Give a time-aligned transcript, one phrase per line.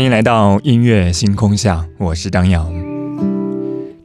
[0.00, 2.72] 欢迎来到音乐星空下，我是张扬。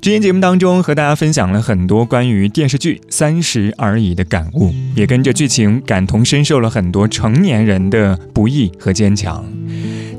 [0.01, 9.45] 之前节目当中和大家分享了很多关于电视剧《三十而已》的感悟，也跟着剧情感同身受了很多成年人的不易和坚强。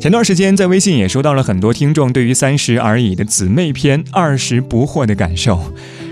[0.00, 5.60] 前段时间在微信也收到了很多听众对于《三十而已》的姊妹篇《二十不惑》的感受。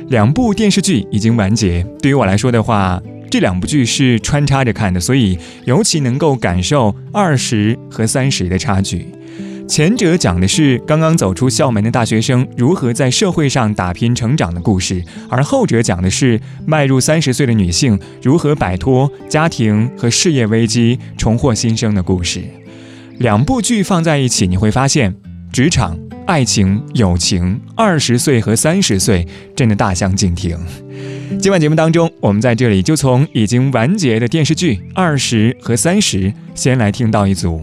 [0.08, 9.06] 两部电视剧已经完结，对于我来说的话，这两部剧是穿插着看的，所以尤其能够感受二十和三十的差距。
[9.66, 22.44] 前者讲的是刚刚走出校门的大学生如何在社会上打拼成长的故事，而后者讲的是迈入三十岁的女性如何摆脱家庭和事业危机，重获新生的故事。
[23.18, 25.14] 两部剧放在一起，你会发现，
[25.50, 30.58] 职场、爱情、友情，二十岁和三十岁真的大相径庭。
[31.40, 36.22] 今晚节目当中，我们在这里就从已经完结的电视剧《二十和三十》
[36.54, 37.62] 先来听到一组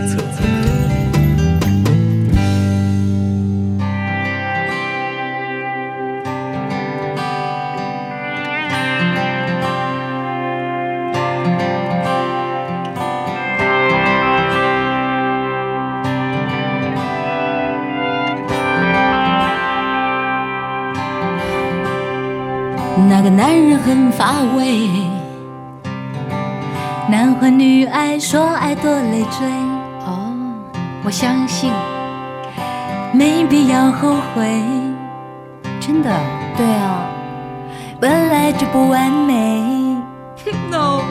[23.51, 24.87] 男人很乏味，
[27.09, 29.45] 男欢女爱，说爱多累赘。
[30.05, 30.31] 哦，
[31.03, 31.69] 我相信，
[33.11, 34.63] 没必要后悔。
[35.81, 36.09] 真的，
[36.55, 37.09] 对啊，
[37.99, 39.59] 本来就不完美。
[40.71, 41.01] no，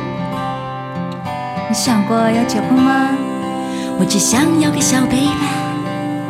[1.69, 3.11] 你想过要结婚吗？
[3.99, 5.29] 我只想要个小 baby，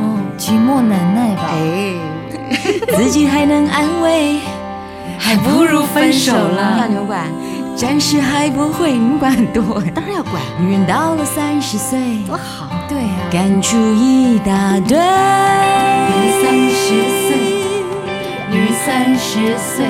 [0.01, 1.51] 哦，寂寞难耐吧？
[1.53, 4.41] 哎， 自己还能安慰，
[5.21, 6.87] 还不如分手要了。
[6.89, 7.27] 你们管？
[7.77, 9.81] 暂时还不会，你们管很多。
[9.95, 12.69] 当然要管，女人到了三十岁，多好。
[12.89, 14.99] 对啊，感触一大堆。
[14.99, 16.85] 女人三十
[17.29, 17.37] 岁，
[18.51, 19.87] 女人三十岁，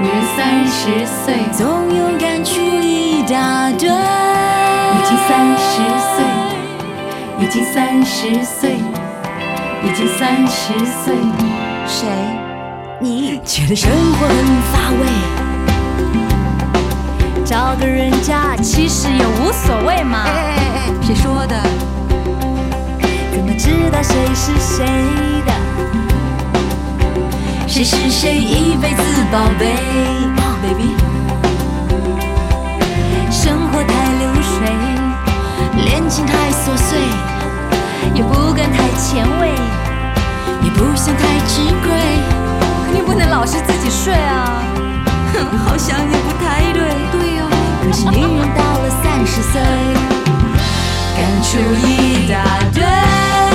[0.00, 3.88] 女人三十岁，总有感触一大堆。
[3.88, 5.82] 已经三十
[6.14, 6.16] 岁，
[7.40, 8.76] 已经三十岁，
[9.84, 11.16] 已经三十岁。
[11.86, 12.47] 谁？
[13.00, 14.34] 你觉得生活很
[14.72, 15.06] 乏味，
[17.44, 20.24] 找个人家其实也无所谓嘛。
[20.24, 21.62] 哎哎哎，谁说的？
[23.30, 24.84] 怎么知道谁是谁
[25.46, 25.52] 的？
[27.68, 29.76] 谁是谁一辈子宝贝、
[30.42, 30.96] oh, baby。
[33.30, 34.68] 生活太流水，
[35.84, 36.98] 恋情太琐碎，
[38.12, 39.52] 也不敢太前卫，
[40.64, 42.27] 也不想太吃亏。
[43.30, 44.62] 老是自己睡啊！
[45.34, 46.82] 哼 好像也不太对。
[47.12, 47.48] 对哦、
[47.82, 49.60] 可是女人到了三十岁，
[51.16, 52.34] 感触一大
[52.72, 53.47] 堆。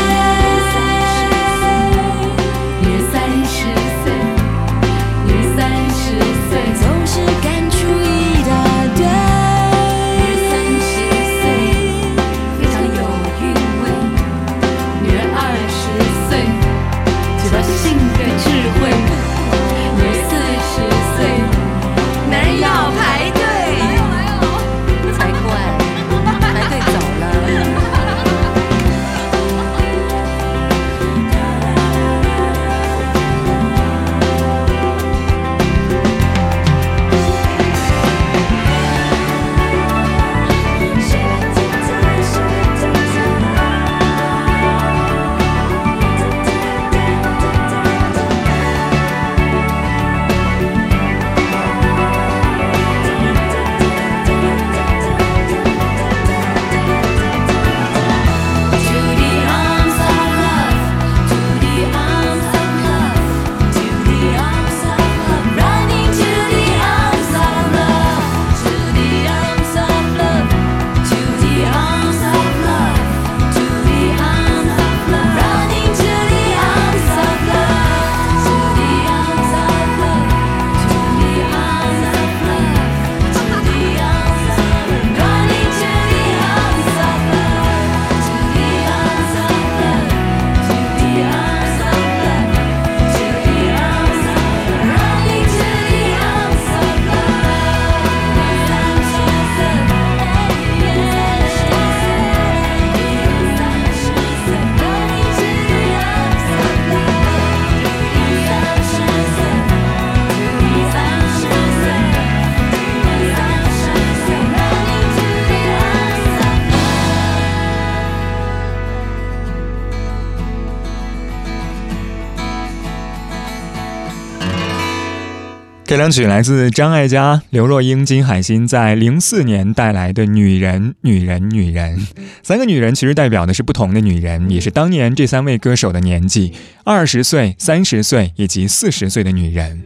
[125.93, 131.99] 这两曲来自张艾嘉、刘若英、金海心在零四年带来的《女人，女人，女人》。
[132.41, 136.51] 三个女人其实代表的是不同的女人，也是当年这三位歌手的年纪：
[136.83, 139.83] 二十岁、三十岁以及四十岁的女人。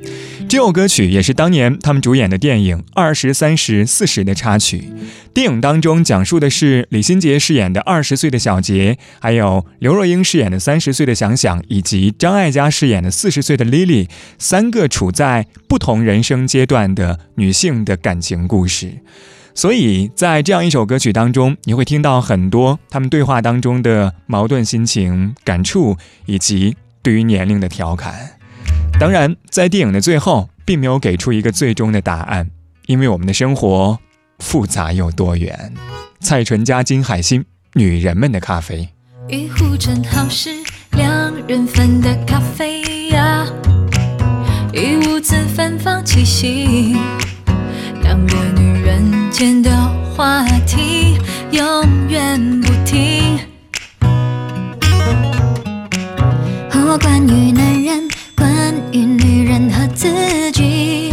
[0.48, 4.86] 这首歌曲也是当年他们主演的电影《二十三十四十》的插曲。
[5.34, 14.08] 电影当中讲述的是李心洁饰演的二十岁的小杰，还有刘若英饰演的三十岁的想想，以及张艾嘉饰演的四十岁的 Lily，
[14.40, 19.00] 三个处在不同人生阶段的女性的感情故事。
[19.54, 25.98] 所以在这样一首歌曲当中，你会听到很多他们对话当中的矛盾心情、感触，
[26.28, 28.38] 以及对于年龄的调侃。
[29.00, 32.50] 当然，在电影的最后，并没有给出一个最终的答案，
[32.86, 33.98] 因为我们的生活
[34.38, 35.74] 复杂又多元。
[36.20, 37.42] 蔡淳佳、金海心，
[37.74, 38.90] 《女人们的咖啡》。
[39.34, 40.50] 一壶正好是
[40.92, 43.46] 两人份的咖啡呀，
[44.80, 46.96] 一屋子芬芳气息，
[48.04, 49.02] 两个女人
[49.32, 49.72] 间的
[50.16, 51.18] 话题
[51.50, 51.64] 永
[52.08, 53.40] 远不停。
[56.70, 61.12] 和我关于男人，关于女人和自己，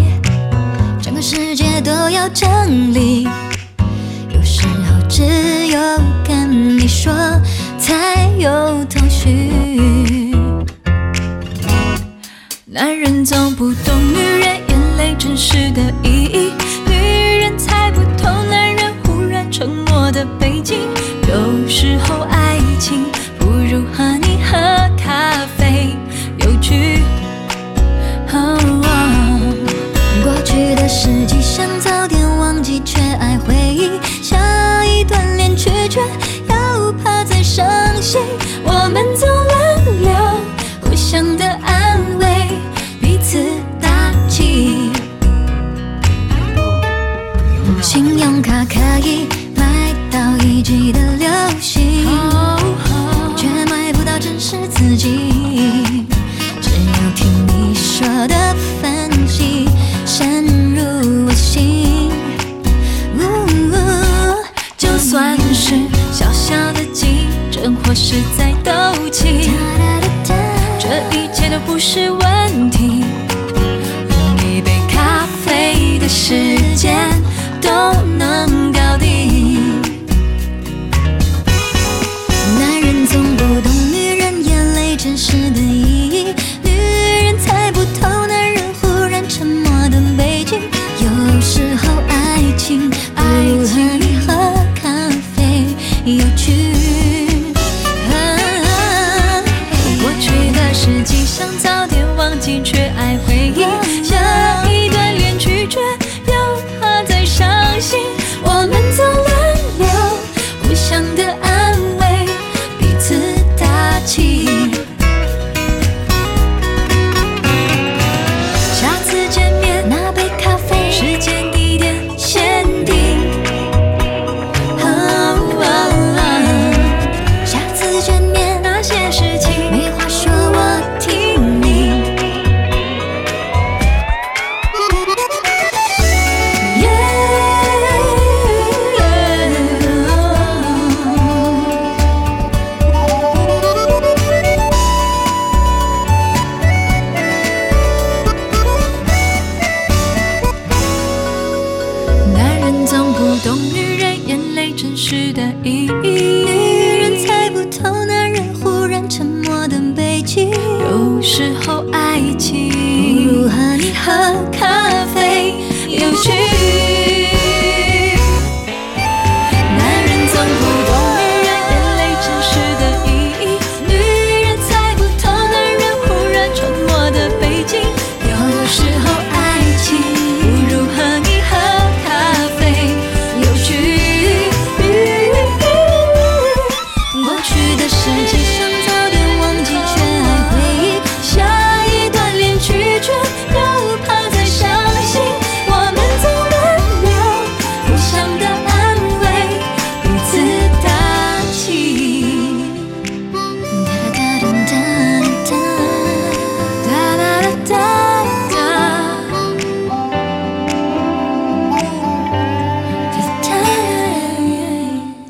[1.00, 2.46] 整个世界都要整
[2.93, 3.26] 理。
[4.28, 5.22] 有时候只
[5.69, 5.81] 有
[6.22, 7.10] 跟你说
[7.78, 8.83] 才有
[12.74, 16.52] 男人总不懂女人眼泪真实的意义，
[16.88, 20.80] 女人猜不透男人忽然沉默的背景。
[21.28, 23.04] 有时候爱情
[23.38, 24.58] 不如和你喝
[24.98, 25.94] 咖啡
[26.38, 26.98] 有趣。
[28.32, 28.58] 哦
[30.24, 32.23] 过去的事迹想早点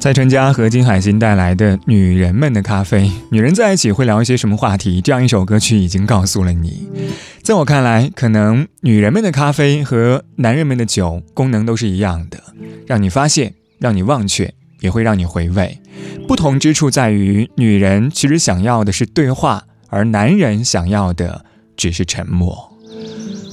[0.05, 5.01] 蔡淳佳和金海心带来的《女人们的咖啡》，女人在一起会聊一些什么话题？
[5.01, 6.87] 这样一首歌曲已经告诉了你。
[7.43, 12.39] 在我看来，可能女人们的咖啡和男人们的酒功能都是一样的，
[12.87, 15.79] 让你发现，让你忘却，也会让你回味。
[16.29, 21.47] 不同之处在于，女人其实想要的是对话，而男人想要的
[21.79, 22.74] 只是沉默。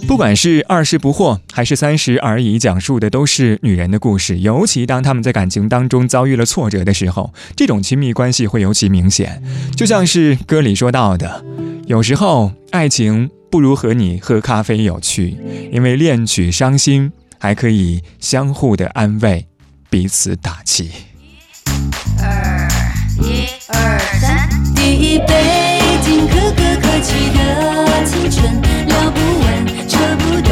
[0.07, 4.39] 不管是二十不惑还是三十而已，讲述的都是女人的故事。
[4.39, 9.41] 尤其当她们在感情当中遭遇了挫折的时候，这种亲密关系会尤其明显。
[9.75, 11.43] 就像是歌里说到的，
[11.87, 15.37] 有时候爱情不如和你喝咖啡有趣，
[15.71, 19.47] 因为恋曲伤心还可以相互的安慰，
[19.89, 20.91] 彼此打气。
[21.65, 21.69] 一
[22.21, 22.67] 二
[23.17, 26.70] 一二三，第一杯敬哥哥
[27.01, 30.50] 起的青春，聊不完，扯不断。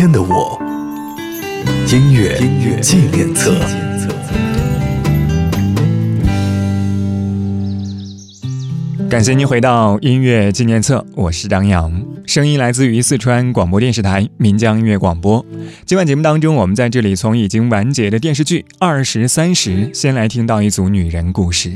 [0.00, 0.58] 天的我，
[1.92, 3.54] 音乐音乐纪念册。
[9.10, 15.44] 感谢您回到音乐纪念册，我是张扬，声音来自于四川广播电视台岷江音乐广播。
[15.84, 21.72] 今晚节目当中，我们在这里从已经完结的电视剧《二十三十》先来听到一组女人故事。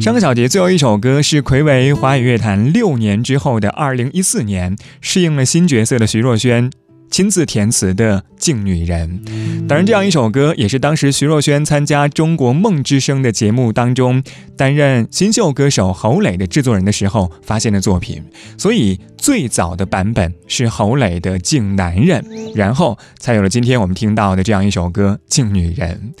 [0.00, 6.70] 上个小节最后一首歌是魁违华语乐坛六年之后的二零一四年，适应了新角色的徐若瑄
[7.10, 9.20] 亲自填词的《敬女人》。
[9.66, 14.22] 当然，这样一首歌也是当时徐若瑄参加《中国梦之声》的节目当中
[14.56, 18.24] 担任新秀歌手侯磊的制作人的时候发现的作品。
[18.56, 22.22] 所以最早的版本是侯磊的《敬男人》，
[22.54, 26.12] 然后才有了今天我们听到的这样一首歌《敬女人》。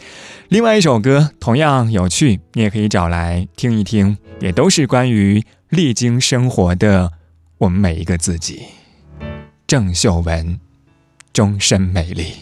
[0.48, 7.12] 另外一首歌同样有趣，你也可以找来听一听，也都是关于历经生活的
[7.58, 8.62] 我们每一个自己。
[9.66, 10.58] 郑秀文，
[11.38, 12.34] 終身美麗。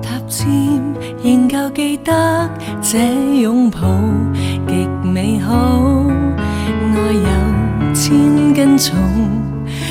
[0.00, 0.48] 踏尖
[1.22, 3.80] 仍舊記得這擁抱
[4.66, 6.06] 極美好，
[6.94, 8.96] 愛有千斤重，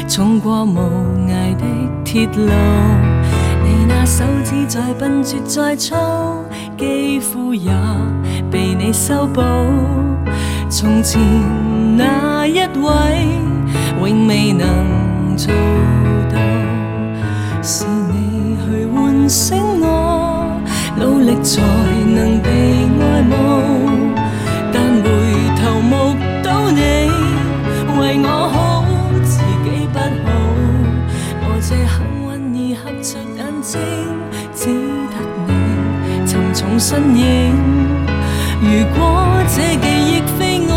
[0.09, 0.79] 重過無
[1.27, 1.63] 涯的
[2.03, 2.49] 鐵路。
[3.63, 5.93] 你那手指再笨拙再粗，
[6.75, 7.71] 肌膚也
[8.49, 9.43] 被你修補。
[10.71, 11.21] 從前
[11.95, 13.27] 那一位，
[13.99, 15.53] 永未能做，
[17.65, 20.59] 是你去唤醒我，
[20.97, 22.49] 努力才能被
[22.99, 23.31] 爱慕。
[24.73, 25.07] 但回
[25.55, 25.91] 头目
[26.43, 26.81] 睹你
[27.97, 28.83] 为我好，
[29.23, 30.29] 自己不好。
[31.39, 33.71] 我这幸运儿合着眼睛，
[34.53, 34.67] 只
[35.07, 35.15] 得
[35.47, 35.49] 你
[36.27, 37.23] 沉重身影。
[38.59, 39.01] 如果
[39.47, 40.71] 这记忆非我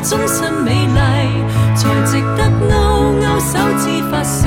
[0.00, 0.98] 终身美丽，
[1.74, 4.46] 才值得勾勾手指发誓，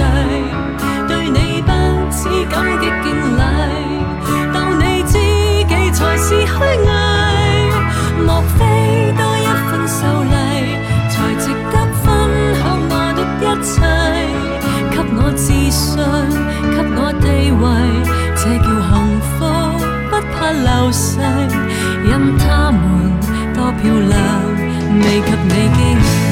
[1.08, 1.72] 对你不
[2.10, 3.40] 止感激敬禮，
[4.54, 5.14] 當你知
[5.68, 6.88] 己才是虚伪。
[8.26, 10.34] 莫非多一份秀丽，
[11.10, 12.06] 才值得分
[12.62, 13.76] 享我的一切？
[14.90, 15.98] 给我自信，
[16.72, 17.64] 给我地位，
[18.36, 18.90] 这叫幸
[19.38, 19.40] 福，
[20.10, 21.20] 不怕流逝。
[22.04, 22.80] 任他们
[23.54, 24.20] 多漂亮，
[25.00, 26.31] 未及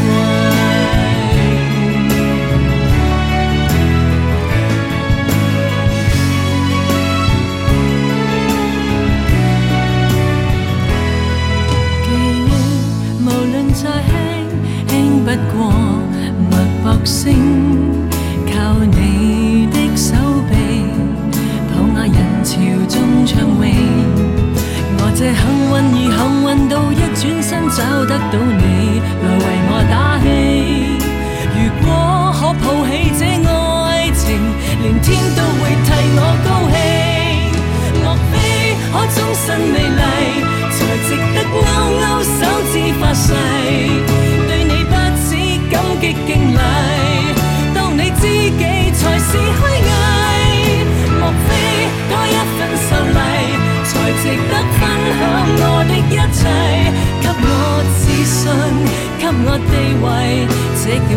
[60.89, 61.13] 這叫幸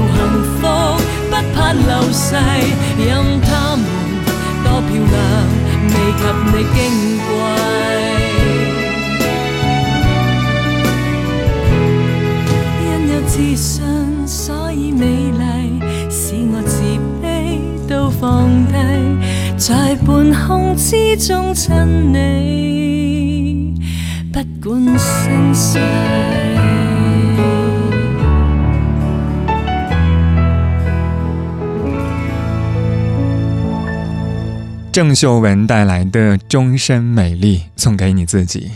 [0.60, 0.60] 福，
[1.30, 2.36] 不怕流逝。
[2.98, 3.08] 任
[3.40, 3.80] 他們
[4.62, 5.16] 多漂亮，
[5.88, 6.76] 未及你矜
[7.24, 7.24] 貴。
[12.84, 13.80] 因有自信，
[14.26, 15.06] 所以美
[15.40, 15.40] 麗，
[16.10, 16.76] 使我自
[17.22, 17.26] 卑
[17.88, 18.20] 都放
[18.66, 18.76] 低，
[19.56, 23.74] 在半空之中親你，
[24.30, 25.78] 不管生死。
[34.92, 38.70] 鄭秀文带来的《终身美丽》送给你自己。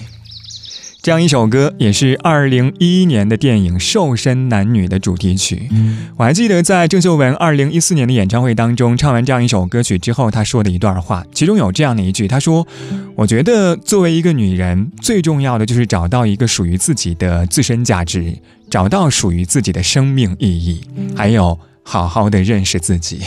[1.03, 5.69] 这样一首歌也是二零一一年的电影《瘦身男女》的主题曲。
[6.17, 12.67] 我还记得在郑秀文二零一四年的演唱会当中，唱完这样一首歌曲之后，她说的一段话，其中有这样的一句：“她说，
[13.15, 18.39] 我觉得作为一个女人，最重要的就是找到一个属于自己的自身价值，
[18.71, 20.81] 找到属于自己的生命意义，
[21.15, 23.23] 还有好好的认识自己。”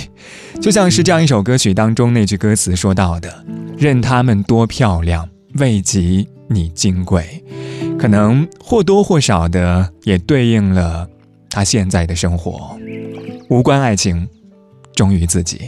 [0.62, 3.46] 就像是这样一首歌曲当中那句歌词说到的
[3.80, 7.44] ：“任她们多漂亮，未及你金贵。”
[7.98, 11.08] 可能或多或少的也对应了
[11.50, 12.78] 他现在的生活，
[13.50, 14.28] 无关爱情，
[14.94, 15.62] 忠于自己。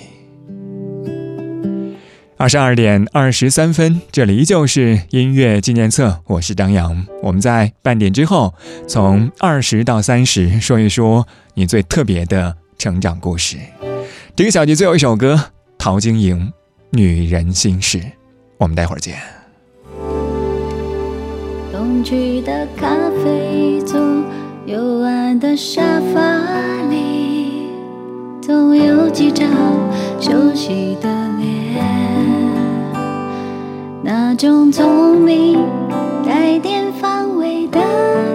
[2.38, 7.06] 二十二点二十三分，这里依旧是音乐纪念册，我是张扬。
[7.22, 8.54] 我们在半点之后，
[8.88, 13.58] 从二十到三十，说一说你最特别的成长故事。
[14.36, 15.40] 这个小节最后一首歌，
[15.78, 16.40] 陶晶莹
[16.90, 18.00] 《女人心事》，
[18.58, 19.20] 我们待会儿见。
[21.72, 22.90] 冬去的咖
[23.24, 24.02] 啡座，
[24.66, 26.22] 幽暗的沙发
[26.90, 27.68] 里，
[28.42, 29.48] 总有几张
[30.20, 31.86] 熟悉的脸，
[34.04, 35.64] 那种聪明
[36.26, 37.80] 带点防卫的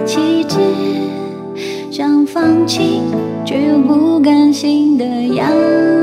[0.05, 0.57] 气质，
[1.91, 3.01] 想放弃。
[3.47, 5.96] 却又不甘心的样子。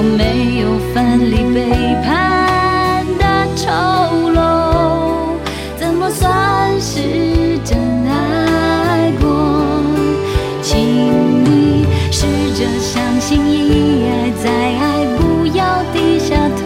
[0.00, 1.58] 我没有分离背
[2.04, 3.24] 叛的
[3.56, 3.66] 丑
[4.30, 5.34] 陋，
[5.76, 9.26] 怎么算是真爱过？
[10.62, 10.78] 请
[11.42, 16.62] 你试着相信一爱再爱，不要低下头，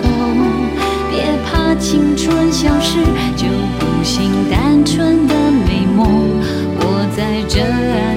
[1.11, 2.99] 别怕青春消失
[3.35, 3.47] 就
[3.81, 6.39] 不信单纯的美梦，
[6.77, 8.12] 我在这爱。